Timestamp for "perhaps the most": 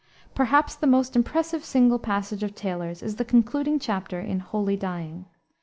0.33-1.15